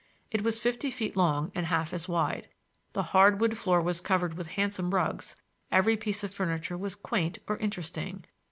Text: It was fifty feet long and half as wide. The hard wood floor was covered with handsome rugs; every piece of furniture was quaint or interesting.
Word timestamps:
It 0.31 0.41
was 0.41 0.57
fifty 0.57 0.89
feet 0.89 1.15
long 1.15 1.51
and 1.53 1.67
half 1.67 1.93
as 1.93 2.09
wide. 2.09 2.47
The 2.93 3.03
hard 3.13 3.39
wood 3.39 3.55
floor 3.55 3.79
was 3.79 4.01
covered 4.01 4.33
with 4.33 4.47
handsome 4.47 4.95
rugs; 4.95 5.35
every 5.71 5.95
piece 5.95 6.23
of 6.23 6.33
furniture 6.33 6.75
was 6.75 6.95
quaint 6.95 7.37
or 7.47 7.57
interesting. 7.57 8.25